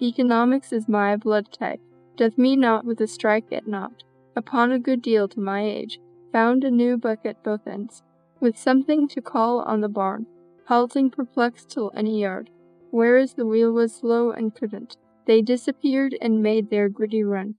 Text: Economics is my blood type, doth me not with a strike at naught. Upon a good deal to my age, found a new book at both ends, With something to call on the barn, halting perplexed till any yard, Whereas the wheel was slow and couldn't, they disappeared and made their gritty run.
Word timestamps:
Economics 0.00 0.72
is 0.72 0.88
my 0.88 1.16
blood 1.16 1.50
type, 1.50 1.80
doth 2.16 2.36
me 2.36 2.54
not 2.54 2.84
with 2.84 3.00
a 3.00 3.06
strike 3.06 3.50
at 3.50 3.66
naught. 3.66 4.02
Upon 4.36 4.70
a 4.70 4.78
good 4.78 5.00
deal 5.00 5.26
to 5.28 5.40
my 5.40 5.62
age, 5.62 5.98
found 6.32 6.64
a 6.64 6.70
new 6.70 6.98
book 6.98 7.20
at 7.24 7.42
both 7.42 7.66
ends, 7.66 8.02
With 8.38 8.58
something 8.58 9.08
to 9.08 9.22
call 9.22 9.60
on 9.60 9.80
the 9.80 9.88
barn, 9.88 10.26
halting 10.66 11.10
perplexed 11.10 11.70
till 11.70 11.92
any 11.94 12.20
yard, 12.20 12.50
Whereas 12.90 13.34
the 13.34 13.46
wheel 13.46 13.72
was 13.72 13.94
slow 13.94 14.30
and 14.30 14.54
couldn't, 14.54 14.96
they 15.26 15.42
disappeared 15.42 16.14
and 16.20 16.42
made 16.42 16.70
their 16.70 16.88
gritty 16.88 17.24
run. 17.24 17.56